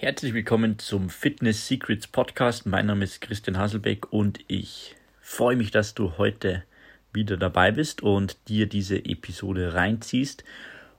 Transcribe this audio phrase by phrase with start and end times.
[0.00, 2.64] Herzlich willkommen zum Fitness Secrets Podcast.
[2.64, 6.64] Mein Name ist Christian Haselbeck und ich freue mich, dass du heute
[7.12, 10.42] wieder dabei bist und dir diese Episode reinziehst.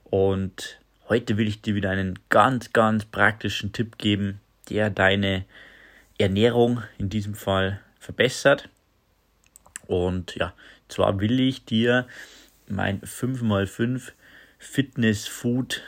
[0.04, 0.78] Und
[1.08, 4.40] heute will ich dir wieder einen ganz, ganz praktischen Tipp geben,
[4.70, 5.46] der deine
[6.16, 8.68] Ernährung in diesem Fall verbessert.
[9.88, 10.54] Und ja,
[10.86, 12.06] zwar will ich dir
[12.68, 14.12] mein 5x5
[14.60, 15.82] Fitness Food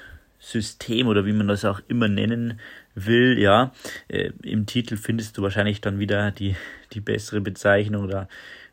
[0.44, 2.60] System oder wie man das auch immer nennen
[2.94, 3.72] will, ja.
[4.08, 6.54] Äh, Im Titel findest du wahrscheinlich dann wieder die,
[6.92, 8.08] die bessere Bezeichnung.
[8.08, 8.28] Da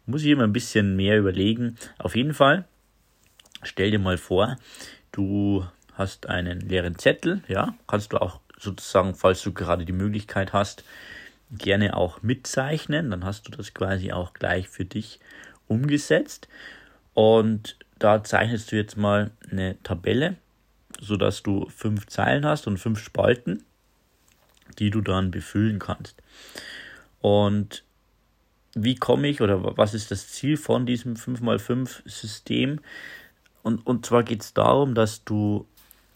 [0.05, 1.77] muss ich immer ein bisschen mehr überlegen.
[1.97, 2.65] Auf jeden Fall,
[3.63, 4.57] stell dir mal vor,
[5.13, 7.73] du hast einen leeren Zettel, ja.
[7.87, 10.83] Kannst du auch sozusagen, falls du gerade die Möglichkeit hast,
[11.51, 13.11] gerne auch mitzeichnen.
[13.11, 15.21] Dann hast du das quasi auch gleich für dich
[15.67, 16.49] umgesetzt.
[17.13, 20.35] Und da zeichnest du jetzt mal eine Tabelle,
[21.01, 23.65] sodass du fünf Zeilen hast und fünf Spalten
[24.79, 26.21] die du dann befüllen kannst.
[27.19, 27.83] Und
[28.73, 32.79] wie komme ich oder was ist das Ziel von diesem 5x5-System?
[33.63, 35.67] Und, und zwar geht es darum, dass du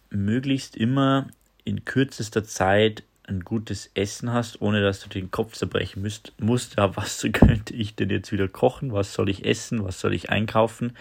[0.10, 1.28] möglichst immer
[1.64, 6.78] in kürzester Zeit ein gutes Essen hast, ohne dass du den Kopf zerbrechen müsst, musst.
[6.78, 8.94] Ja, was könnte ich denn jetzt wieder kochen?
[8.94, 9.84] Was soll ich essen?
[9.84, 10.96] Was soll ich einkaufen?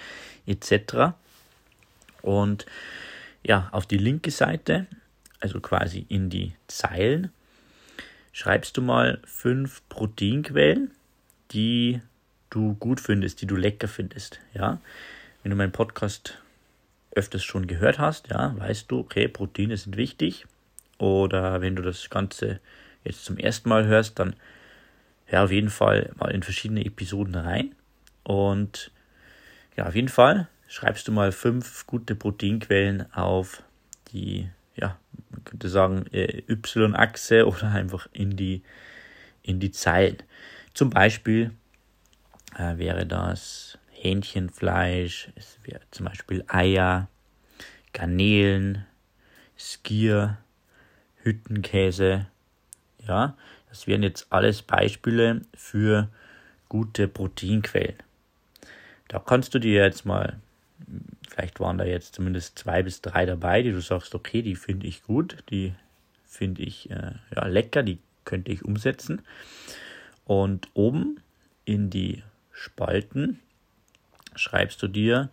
[0.47, 1.15] Etc.
[2.23, 2.67] Und
[3.45, 4.87] ja, auf die linke Seite,
[5.41, 7.31] also quasi in die Zeilen,
[8.33, 10.91] schreibst du mal fünf Proteinquellen,
[11.53, 12.01] die
[12.51, 14.41] du gut findest, die du lecker findest.
[14.55, 14.81] Ja,
[15.43, 16.39] wenn du meinen Podcast
[17.15, 20.47] öfters schon gehört hast, ja, weißt du, okay, Proteine sind wichtig.
[20.99, 22.61] Oder wenn du das Ganze
[23.05, 24.35] jetzt zum ersten Mal hörst, dann
[25.27, 27.75] hör auf jeden Fall mal in verschiedene Episoden rein.
[28.23, 28.91] Und
[29.77, 33.63] ja, auf jeden Fall schreibst du mal fünf gute Proteinquellen auf
[34.13, 34.99] die ja,
[35.31, 38.63] man könnte sagen, äh, Y-Achse oder einfach in die,
[39.43, 40.19] in die Zeilen.
[40.73, 41.53] Zum Beispiel
[42.57, 47.09] äh, wäre das Hähnchenfleisch, es wäre zum Beispiel Eier,
[47.93, 48.85] Garnelen,
[49.57, 50.39] Skier,
[51.23, 52.27] Hüttenkäse.
[53.07, 53.37] Ja,
[53.69, 56.09] das wären jetzt alles Beispiele für
[56.69, 58.03] gute Proteinquellen.
[59.07, 60.41] Da kannst du dir jetzt mal
[61.35, 64.87] Vielleicht waren da jetzt zumindest zwei bis drei dabei, die du sagst, okay, die finde
[64.87, 65.75] ich gut, die
[66.25, 69.21] finde ich äh, ja, lecker, die könnte ich umsetzen.
[70.25, 71.19] Und oben
[71.65, 72.23] in die
[72.53, 73.41] Spalten
[74.37, 75.29] schreibst du dir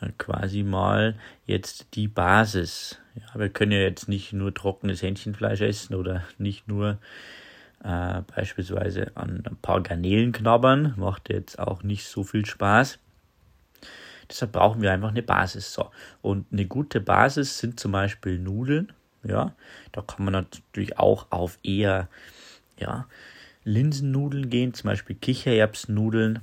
[0.00, 3.00] äh, quasi mal jetzt die Basis.
[3.16, 6.98] Ja, wir können ja jetzt nicht nur trockenes Hähnchenfleisch essen oder nicht nur
[7.82, 13.00] äh, beispielsweise an ein paar Garnelen knabbern, macht jetzt auch nicht so viel Spaß.
[14.28, 15.72] Deshalb brauchen wir einfach eine Basis.
[15.72, 15.90] So.
[16.22, 18.92] Und eine gute Basis sind zum Beispiel Nudeln.
[19.22, 19.54] Ja,
[19.92, 22.08] da kann man natürlich auch auf eher
[22.78, 23.06] ja,
[23.64, 26.40] Linsennudeln gehen, zum Beispiel Kichererbsnudeln,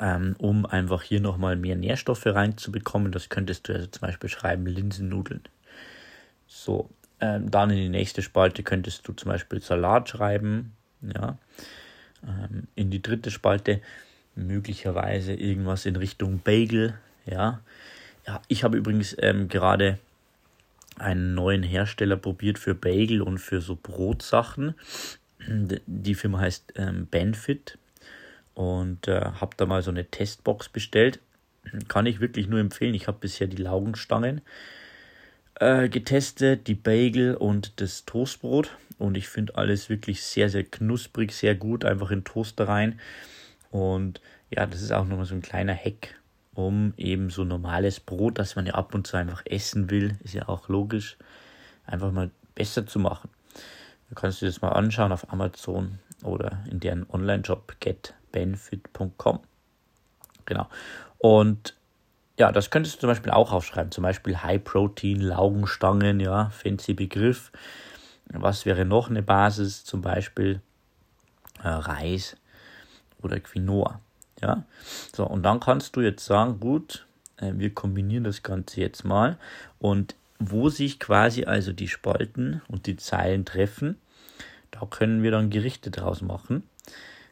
[0.00, 3.10] ähm, um einfach hier nochmal mehr Nährstoffe reinzubekommen.
[3.10, 5.42] Das könntest du also zum Beispiel schreiben, Linsennudeln.
[6.46, 6.88] So,
[7.20, 10.72] ähm, dann in die nächste Spalte könntest du zum Beispiel Salat schreiben.
[11.00, 11.36] Ja,
[12.22, 13.80] ähm, in die dritte Spalte
[14.34, 16.94] möglicherweise irgendwas in Richtung Bagel.
[17.26, 17.60] Ja,
[18.26, 19.98] ja ich habe übrigens ähm, gerade
[20.98, 24.74] einen neuen Hersteller probiert für Bagel und für so Brotsachen.
[25.86, 27.78] Die Firma heißt ähm, Benfit
[28.54, 31.20] und äh, habe da mal so eine Testbox bestellt.
[31.88, 32.94] Kann ich wirklich nur empfehlen.
[32.94, 34.42] Ich habe bisher die Laugenstangen
[35.60, 41.32] äh, getestet, die Bagel und das Toastbrot und ich finde alles wirklich sehr, sehr knusprig,
[41.32, 41.84] sehr gut.
[41.84, 43.00] Einfach in Toaster rein
[43.72, 46.20] und ja, das ist auch nochmal so ein kleiner Hack,
[46.54, 50.34] um eben so normales Brot, das man ja ab und zu einfach essen will, ist
[50.34, 51.16] ja auch logisch,
[51.86, 53.30] einfach mal besser zu machen.
[54.10, 59.40] Du kannst dir das mal anschauen auf Amazon oder in deren Online-Shop getbenefit.com.
[60.44, 60.68] Genau.
[61.16, 61.74] Und
[62.38, 63.90] ja, das könntest du zum Beispiel auch aufschreiben.
[63.90, 67.52] Zum Beispiel High Protein, Laugenstangen, ja, fancy Begriff.
[68.26, 69.84] Was wäre noch eine Basis?
[69.84, 70.60] Zum Beispiel
[71.62, 72.36] äh, Reis,
[73.22, 74.00] oder Quinoa.
[74.40, 74.64] Ja,
[75.14, 79.38] so und dann kannst du jetzt sagen, gut, äh, wir kombinieren das Ganze jetzt mal
[79.78, 83.96] und wo sich quasi also die Spalten und die Zeilen treffen,
[84.72, 86.64] da können wir dann Gerichte draus machen.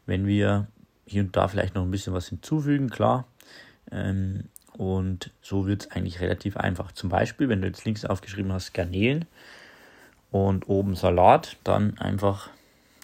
[0.07, 0.69] Wenn wir
[1.07, 3.27] hier und da vielleicht noch ein bisschen was hinzufügen, klar.
[3.91, 4.45] Ähm,
[4.75, 6.93] und so wird es eigentlich relativ einfach.
[6.93, 9.27] Zum Beispiel, wenn du jetzt links aufgeschrieben hast Garnelen
[10.31, 12.51] und oben Salat, dann einfach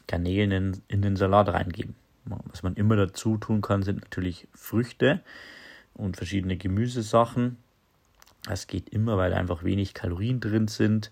[0.06, 1.96] Garnelen in, in den Salat reingeben.
[2.26, 5.20] Was man immer dazu tun kann, sind natürlich Früchte
[5.94, 7.56] und verschiedene Gemüsesachen.
[8.44, 11.10] Das geht immer, weil einfach wenig Kalorien drin sind.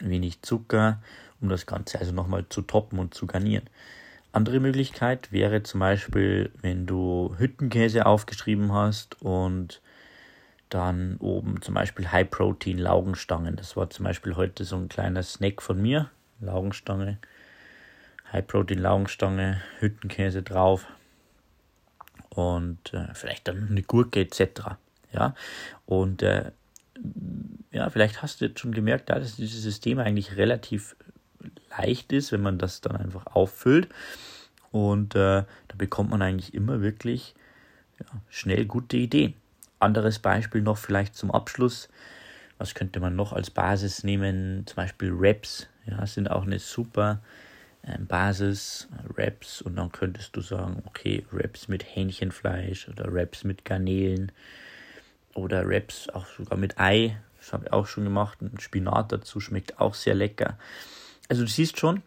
[0.00, 1.02] wenig Zucker,
[1.40, 3.64] um das Ganze also nochmal zu toppen und zu garnieren.
[4.32, 9.80] Andere Möglichkeit wäre zum Beispiel, wenn du Hüttenkäse aufgeschrieben hast und
[10.68, 13.56] dann oben zum Beispiel High Protein Laugenstangen.
[13.56, 16.10] Das war zum Beispiel heute so ein kleiner Snack von mir.
[16.40, 17.18] Laugenstange,
[18.32, 20.86] High Protein Laugenstange, Hüttenkäse drauf
[22.30, 24.76] und äh, vielleicht dann eine Gurke etc.
[25.12, 25.34] Ja,
[25.86, 26.52] und äh,
[27.70, 30.96] ja, vielleicht hast du jetzt schon gemerkt, dass dieses System eigentlich relativ
[31.76, 33.88] leicht ist, wenn man das dann einfach auffüllt.
[34.70, 37.34] Und äh, da bekommt man eigentlich immer wirklich
[38.00, 39.34] ja, schnell gute Ideen.
[39.80, 41.88] Anderes Beispiel noch vielleicht zum Abschluss.
[42.58, 44.66] Was könnte man noch als Basis nehmen?
[44.66, 45.68] Zum Beispiel Raps.
[45.86, 47.20] Ja, sind auch eine super
[48.00, 49.62] Basis, Raps.
[49.62, 54.32] Und dann könntest du sagen, okay, Raps mit Hähnchenfleisch oder Raps mit Garnelen
[55.34, 57.18] oder Raps auch sogar mit Ei.
[57.38, 58.38] Das habe ich auch schon gemacht.
[58.40, 60.58] Und Spinat dazu schmeckt auch sehr lecker.
[61.28, 62.02] Also du siehst schon,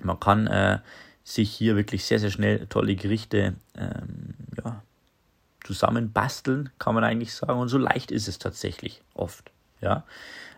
[0.00, 0.78] man kann äh,
[1.24, 4.82] sich hier wirklich sehr, sehr schnell tolle Gerichte ähm, ja,
[5.64, 7.60] zusammenbasteln, kann man eigentlich sagen.
[7.60, 9.50] Und so leicht ist es tatsächlich oft.
[9.80, 10.04] Ja?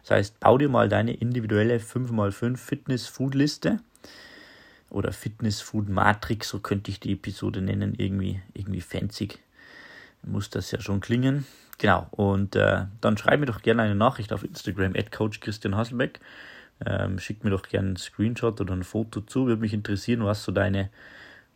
[0.02, 3.80] Das heißt, bau dir mal deine individuelle 5x5 Fitness-Food-Liste
[4.90, 9.28] oder Fitness-Food-Matrix, so könnte ich die Episode nennen, irgendwie, irgendwie fancy
[10.22, 11.46] muss das ja schon klingen.
[11.78, 15.76] Genau, und äh, dann schreib mir doch gerne eine Nachricht auf Instagram, at Coach Christian
[15.76, 16.20] Hasselbeck.
[16.84, 19.46] Ähm, schick mir doch gerne einen Screenshot oder ein Foto zu.
[19.46, 20.90] Würde mich interessieren, was so deine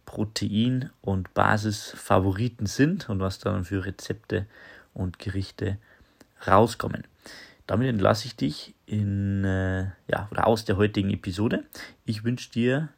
[0.07, 4.47] Protein- und Basisfavoriten sind und was dann für Rezepte
[4.93, 5.79] und Gerichte
[6.47, 7.05] rauskommen.
[7.67, 11.65] Damit entlasse ich dich in, äh, ja, oder aus der heutigen Episode.
[12.05, 12.91] Ich wünsche dir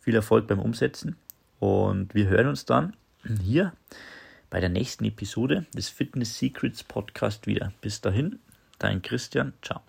[0.00, 1.16] viel Erfolg beim Umsetzen
[1.58, 2.94] und wir hören uns dann
[3.42, 3.72] hier
[4.50, 7.72] bei der nächsten Episode des Fitness Secrets Podcast wieder.
[7.80, 8.38] Bis dahin,
[8.78, 9.54] dein Christian.
[9.62, 9.80] Ciao.